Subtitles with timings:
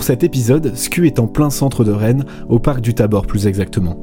[0.00, 3.46] Pour cet épisode, SKU est en plein centre de Rennes, au parc du Tabor plus
[3.46, 3.98] exactement.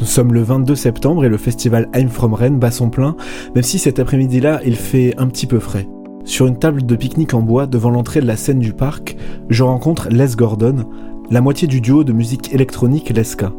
[0.00, 3.14] Nous sommes le 22 septembre et le festival I'm From Rennes bat son plein,
[3.54, 5.86] même si cet après-midi-là il fait un petit peu frais.
[6.24, 9.16] Sur une table de pique-nique en bois devant l'entrée de la scène du parc,
[9.48, 10.84] je rencontre Les Gordon,
[11.30, 13.52] la moitié du duo de musique électronique Leska.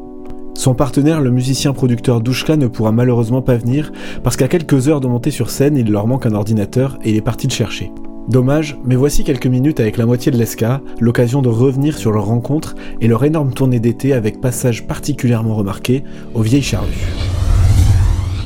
[0.55, 3.93] Son partenaire, le musicien-producteur Douchka, ne pourra malheureusement pas venir
[4.23, 7.15] parce qu'à quelques heures de montée sur scène, il leur manque un ordinateur et il
[7.15, 7.93] est parti le chercher.
[8.27, 12.25] Dommage, mais voici quelques minutes avec la moitié de l'ESCA, l'occasion de revenir sur leur
[12.25, 16.03] rencontre et leur énorme tournée d'été avec passage particulièrement remarqué
[16.33, 17.07] aux Vieilles Charrues.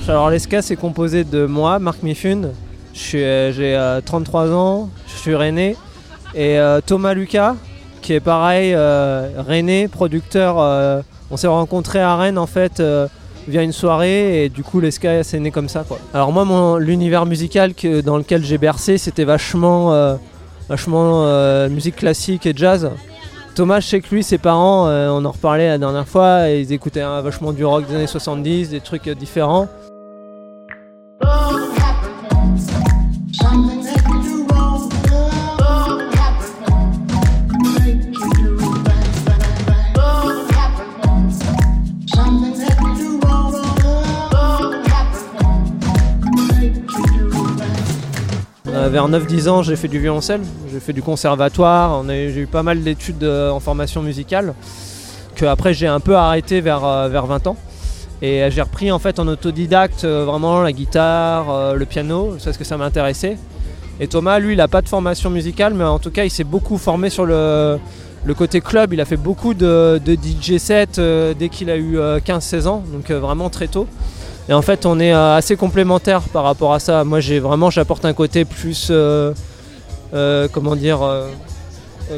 [0.08, 2.50] Alors l'ESCA c'est composé de moi, Marc Mifune,
[2.94, 5.76] j'ai 33 euh, ans, je suis René,
[6.36, 7.56] et euh, Thomas Lucas,
[8.04, 10.58] qui est pareil, euh, René, producteur.
[11.32, 12.84] on s'est rencontrés à Rennes en fait
[13.48, 15.98] via une soirée et du coup l'ESCA c'est né comme ça quoi.
[16.14, 20.18] Alors moi l'univers musical que, dans lequel j'ai bercé c'était vachement,
[20.70, 21.26] vachement
[21.70, 22.90] musique classique et jazz.
[23.54, 27.02] Thomas, je sais que lui, ses parents, on en reparlait la dernière fois, ils écoutaient
[27.02, 29.68] vachement du rock des années 70, des trucs différents.
[48.90, 52.82] Vers 9-10 ans, j'ai fait du violoncelle, j'ai fait du conservatoire, j'ai eu pas mal
[52.82, 54.54] d'études euh, en formation musicale,
[55.36, 57.58] que après j'ai un peu arrêté vers, euh, vers 20 ans.
[58.22, 62.58] Et j'ai repris en fait en autodidacte euh, vraiment la guitare, le piano, c'est ce
[62.60, 63.38] que ça m'intéressait.
[64.00, 66.44] Et Thomas, lui, il n'a pas de formation musicale, mais en tout cas, il s'est
[66.44, 67.80] beaucoup formé sur le,
[68.38, 68.94] côté club.
[68.94, 73.50] Il a fait beaucoup de, DJ sets dès qu'il a eu 15-16 ans, donc vraiment
[73.50, 73.88] très tôt.
[74.52, 77.06] Et en fait, on est euh, assez complémentaires par rapport à ça.
[77.06, 79.32] Moi, j'ai vraiment, j'apporte un côté plus, euh,
[80.14, 81.00] euh, comment dire,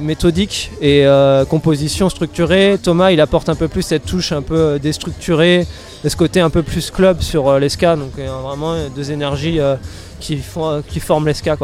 [0.01, 1.05] méthodique et
[1.47, 2.79] composition structurée.
[2.81, 5.67] Thomas, il apporte un peu plus cette touche un peu déstructurée,
[6.03, 7.95] ce côté un peu plus club sur l'esca.
[7.95, 9.59] Donc, vraiment deux énergies
[10.19, 11.55] qui, forment l'esca.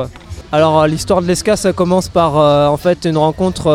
[0.51, 2.36] Alors l'histoire de l'esca ça commence par
[2.72, 3.68] en fait une rencontre,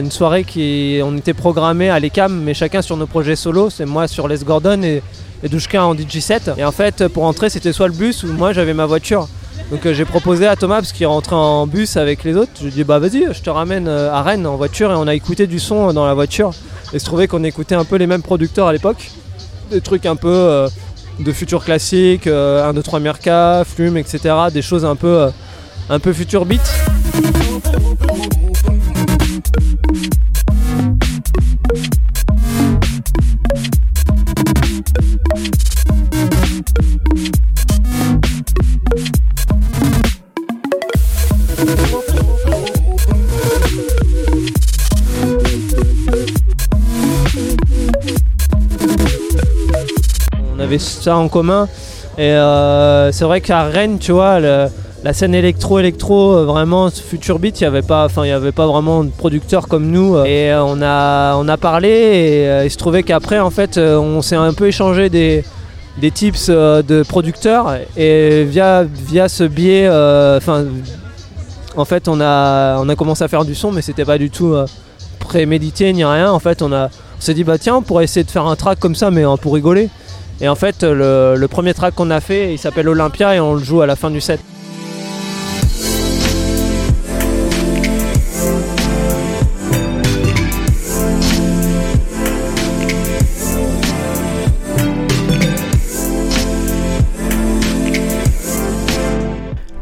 [0.00, 3.86] une soirée qui on était programmé à l'ECAM mais chacun sur nos projets solo, c'est
[3.86, 5.02] moi sur Les Gordon et
[5.42, 6.54] et Douchka en DJ7.
[6.56, 9.28] Et en fait, pour entrer, c'était soit le bus ou moi j'avais ma voiture.
[9.70, 12.64] Donc euh, j'ai proposé à Thomas, parce qu'il rentrait en bus avec les autres, je
[12.64, 15.06] lui ai dit bah vas-y, je te ramène euh, à Rennes en voiture et on
[15.06, 16.52] a écouté du son dans la voiture.
[16.92, 19.10] Et se trouvait qu'on écoutait un peu les mêmes producteurs à l'époque.
[19.70, 20.68] Des trucs un peu euh,
[21.18, 24.34] de futur classique, 1, 2, 3 Mirka, Flume, etc.
[24.52, 25.28] Des choses un peu,
[25.88, 26.62] un peu futur beat.
[50.78, 51.68] Ça en commun.
[52.16, 57.60] Et euh, c'est vrai qu'à Rennes, tu vois, la scène électro-électro, euh, vraiment future beat,
[57.60, 60.16] il n'y avait pas, pas vraiment de producteurs comme nous.
[60.24, 64.22] Et euh, on a, on a parlé et il se trouvait qu'après, en fait, on
[64.22, 65.44] s'est un peu échangé des,
[66.00, 70.64] des tips de producteurs et via, via ce biais, enfin,
[71.76, 74.30] en fait, on a, on a commencé à faire du son, mais c'était pas du
[74.30, 74.54] tout
[75.18, 76.30] prémédité ni rien.
[76.30, 78.78] En fait, on on s'est dit bah tiens, on pourrait essayer de faire un track
[78.78, 79.88] comme ça, mais pour rigoler.
[80.40, 83.62] Et en fait, le, premier track qu'on a fait, il s'appelle Olympia et on le
[83.62, 84.40] joue à la fin du set.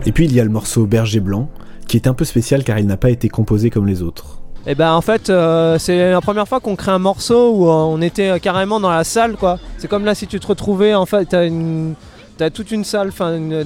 [0.05, 1.49] Et puis il y a le morceau Berger Blanc,
[1.89, 4.42] qui est un peu spécial car il n'a pas été composé comme les autres.
[4.65, 7.73] Et ben en fait euh, c'est la première fois qu'on crée un morceau où euh,
[7.73, 9.59] on était euh, carrément dans la salle quoi.
[9.79, 11.95] C'est comme là si tu te retrouvais en fait t'as une
[12.55, 13.13] toute une salle,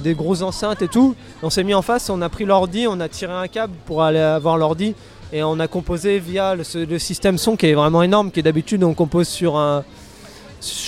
[0.03, 1.15] des grosses enceintes et tout.
[1.41, 4.03] On s'est mis en face, on a pris l'ordi, on a tiré un câble pour
[4.03, 4.93] aller avoir l'ordi
[5.33, 8.93] et on a composé via le, système son qui est vraiment énorme, qui d'habitude on
[8.93, 9.83] compose sur un,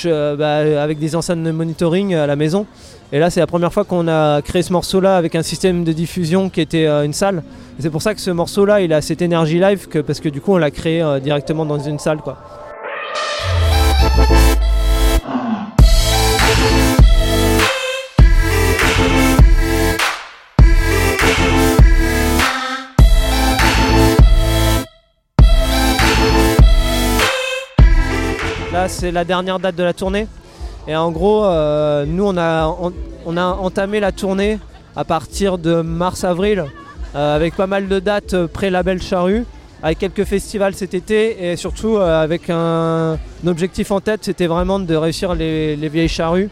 [0.06, 2.66] bah, avec des enceintes de monitoring à la maison.
[3.12, 5.92] Et là, c'est la première fois qu'on a créé ce morceau-là avec un système de
[5.92, 7.44] diffusion qui était euh, une salle.
[7.80, 10.54] C'est pour ça que ce morceau-là, il a cette énergie live parce que du coup,
[10.54, 12.38] on l'a créé euh, directement dans une salle, quoi.
[28.88, 30.28] C'est la dernière date de la tournée.
[30.88, 34.60] Et en gros, euh, nous, on a, entamé la tournée
[34.96, 36.66] à partir de mars-avril
[37.16, 39.46] euh, avec pas mal de dates pré-label Charrue.
[39.84, 44.96] avec quelques festivals cet été et surtout avec un, objectif en tête, c'était vraiment de
[44.96, 46.50] réussir les, vieilles charrues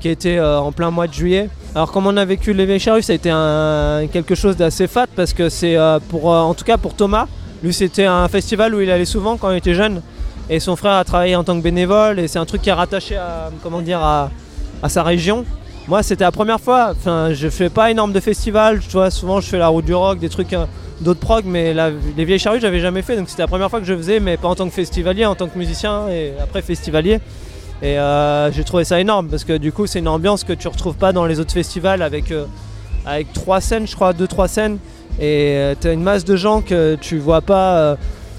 [0.00, 1.48] qui étaient en plein mois de juillet.
[1.74, 3.30] Alors comme on a vécu les vieilles charrues, ça a été
[4.12, 5.76] quelque chose d'assez fat parce que c'est
[6.08, 7.26] pour, en tout cas pour Thomas,
[7.62, 10.02] lui c'était un festival où il allait souvent quand il était jeune
[10.50, 12.74] et son frère a travaillé en tant que bénévole et c'est un truc qui est
[12.74, 14.30] rattaché à, comment dire, à,
[14.88, 15.44] sa région.
[15.88, 16.90] Moi, c'était la première fois.
[16.90, 18.80] Enfin, je fais pas énorme de festivals.
[18.80, 20.66] Tu vois, souvent, je fais la route du rock, des trucs euh,
[21.00, 21.74] d'autres prog, mais
[22.16, 23.16] les vieilles charrues, j'avais jamais fait.
[23.16, 25.34] Donc, c'était la première fois que je faisais, mais pas en tant que festivalier, en
[25.34, 27.20] tant que musicien et après festivalier.
[27.82, 30.68] Et euh, j'ai trouvé ça énorme parce que du coup, c'est une ambiance que tu
[30.68, 32.44] retrouves pas dans les autres festivals avec, euh,
[33.06, 34.78] avec trois scènes, je crois, deux, trois scènes.
[35.18, 37.96] Et tu as une masse de gens que tu vois pas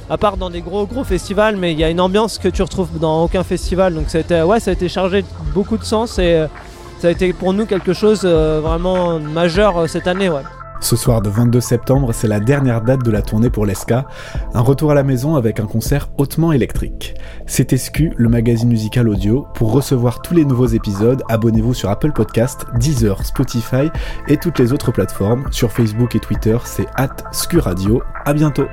[0.10, 2.62] à part dans des gros gros festivals, mais il y a une ambiance que tu
[2.62, 3.94] retrouves dans aucun festival.
[3.94, 6.48] Donc ça a été, ouais, ça a été chargé de beaucoup de sens et euh,
[7.00, 10.30] ça a été pour nous quelque chose euh, vraiment majeur euh, cette année.
[10.82, 14.06] Ce soir de 22 septembre, c'est la dernière date de la tournée pour l'ESCA,
[14.54, 17.16] un retour à la maison avec un concert hautement électrique.
[17.48, 19.48] C'est SQ, le magazine musical audio.
[19.56, 23.90] Pour recevoir tous les nouveaux épisodes, abonnez-vous sur Apple Podcast, Deezer, Spotify
[24.28, 25.46] et toutes les autres plateformes.
[25.52, 28.04] Sur Facebook et Twitter, c'est at SQ Radio.
[28.26, 28.68] À bientôt.